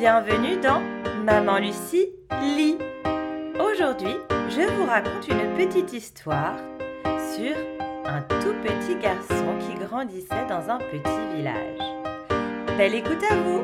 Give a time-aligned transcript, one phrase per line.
[0.00, 0.80] Bienvenue dans
[1.24, 2.08] Maman Lucie
[2.40, 2.78] lit.
[3.60, 4.16] Aujourd'hui,
[4.48, 6.56] je vous raconte une petite histoire
[7.04, 7.54] sur
[8.06, 12.78] un tout petit garçon qui grandissait dans un petit village.
[12.78, 13.62] Belle écoute à vous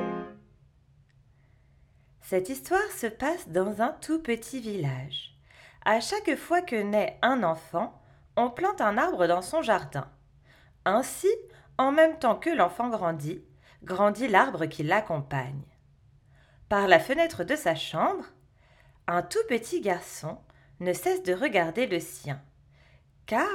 [2.20, 5.38] Cette histoire se passe dans un tout petit village.
[5.86, 7.98] À chaque fois que naît un enfant,
[8.36, 10.06] on plante un arbre dans son jardin.
[10.84, 11.30] Ainsi,
[11.78, 13.42] en même temps que l'enfant grandit,
[13.84, 15.62] grandit l'arbre qui l'accompagne.
[16.68, 18.24] Par la fenêtre de sa chambre,
[19.06, 20.38] un tout petit garçon
[20.80, 22.40] ne cesse de regarder le sien,
[23.26, 23.46] car,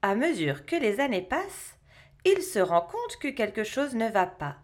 [0.00, 1.76] à mesure que les années passent,
[2.24, 4.56] il se rend compte que quelque chose ne va pas.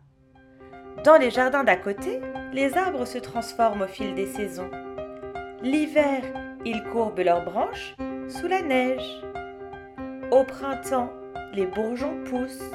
[1.04, 2.20] Dans les jardins d'à côté,
[2.52, 4.70] les arbres se transforment au fil des saisons.
[5.60, 6.22] L'hiver,
[6.64, 7.96] ils courbent leurs branches
[8.28, 9.24] sous la neige.
[10.30, 11.12] Au printemps,
[11.52, 12.70] les bourgeons poussent.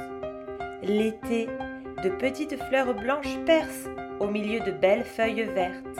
[0.81, 1.47] L'été,
[2.01, 3.89] de petites fleurs blanches percent
[4.19, 5.99] au milieu de belles feuilles vertes.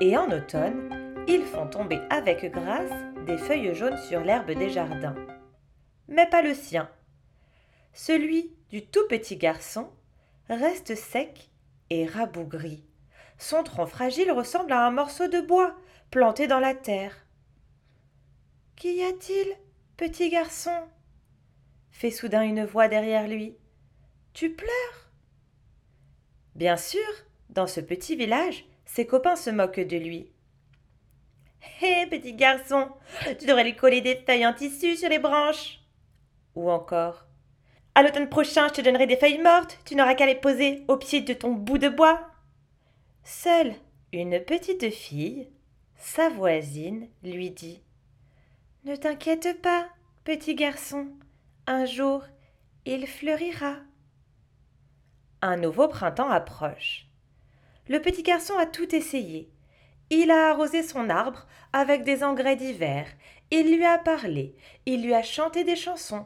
[0.00, 0.90] Et en automne,
[1.28, 2.90] ils font tomber avec grâce
[3.26, 5.14] des feuilles jaunes sur l'herbe des jardins.
[6.08, 6.90] Mais pas le sien.
[7.92, 9.88] Celui du tout petit garçon
[10.48, 11.50] reste sec
[11.90, 12.84] et rabougri.
[13.38, 15.74] Son tronc fragile ressemble à un morceau de bois
[16.10, 17.26] planté dans la terre.
[18.76, 19.56] Qu'y a-t-il,
[19.96, 20.76] petit garçon?
[21.90, 23.56] fait soudain une voix derrière lui.
[24.32, 25.03] Tu pleures?
[26.54, 27.00] Bien sûr,
[27.50, 30.30] dans ce petit village, ses copains se moquent de lui.
[31.80, 32.88] Hé, petit garçon,
[33.38, 35.80] tu devrais lui coller des feuilles en tissu sur les branches.
[36.54, 37.26] Ou encore
[37.94, 40.96] À l'automne prochain, je te donnerai des feuilles mortes, tu n'auras qu'à les poser au
[40.96, 42.20] pied de ton bout de bois.
[43.24, 43.74] Seule
[44.12, 45.48] une petite fille,
[45.96, 47.82] sa voisine, lui dit
[48.84, 49.88] Ne t'inquiète pas,
[50.22, 51.08] petit garçon,
[51.66, 52.22] un jour
[52.84, 53.76] il fleurira.
[55.46, 57.06] Un nouveau printemps approche.
[57.86, 59.50] Le petit garçon a tout essayé.
[60.08, 63.06] Il a arrosé son arbre avec des engrais d'hiver,
[63.50, 64.54] il lui a parlé,
[64.86, 66.24] il lui a chanté des chansons,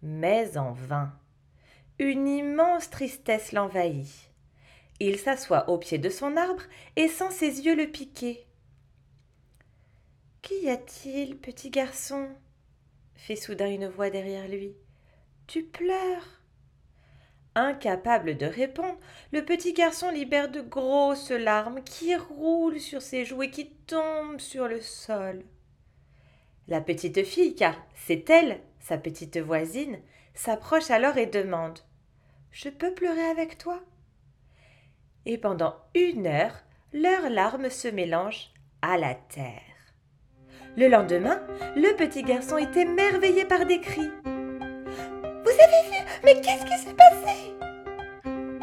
[0.00, 1.12] mais en vain.
[1.98, 4.30] Une immense tristesse l'envahit.
[4.98, 6.62] Il s'assoit au pied de son arbre
[6.96, 8.46] et sent ses yeux le piquer.
[10.40, 12.30] Qu'y a-t-il, petit garçon?
[13.14, 14.74] fit soudain une voix derrière lui.
[15.46, 16.43] Tu pleures?
[17.56, 18.98] Incapable de répondre,
[19.32, 24.40] le petit garçon libère de grosses larmes qui roulent sur ses joues et qui tombent
[24.40, 25.44] sur le sol.
[26.66, 29.98] La petite fille, car c'est elle, sa petite voisine,
[30.34, 31.78] s'approche alors et demande
[32.50, 33.80] Je peux pleurer avec toi?
[35.24, 39.62] Et pendant une heure, leurs larmes se mélangent à la terre.
[40.76, 41.40] Le lendemain,
[41.76, 44.10] le petit garçon est émerveillé par des cris.
[46.24, 47.54] Mais qu'est-ce qui s'est passé?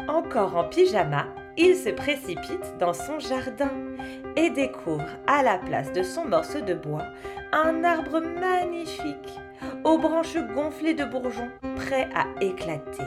[0.08, 1.26] Encore en pyjama,
[1.56, 3.70] il se précipite dans son jardin
[4.36, 7.04] et découvre à la place de son morceau de bois
[7.52, 9.38] un arbre magnifique,
[9.84, 13.04] aux branches gonflées de bourgeons, prêt à éclater.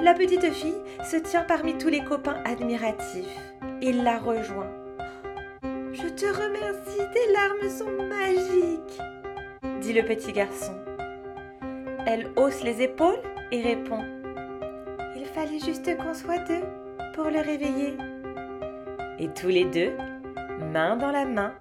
[0.00, 3.54] La petite fille se tient parmi tous les copains admiratifs.
[3.80, 4.70] Il la rejoint.
[5.92, 9.00] Je te remercie, tes larmes sont magiques,
[9.80, 10.74] dit le petit garçon.
[12.04, 13.20] Elle hausse les épaules
[13.52, 14.04] et répond
[15.16, 16.62] Il fallait juste qu'on soit deux
[17.14, 17.96] pour le réveiller.
[19.20, 19.92] Et tous les deux,
[20.72, 21.52] main dans la main,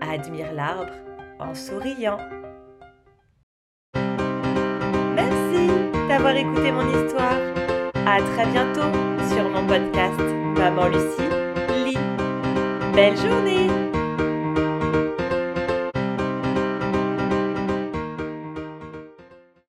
[0.00, 0.92] admirent l'arbre
[1.38, 2.18] en souriant.
[5.14, 5.68] Merci
[6.08, 7.36] d'avoir écouté mon histoire.
[8.06, 8.90] À très bientôt
[9.34, 10.20] sur mon podcast
[10.56, 11.98] Maman Lucie lit.
[12.94, 13.68] Belle journée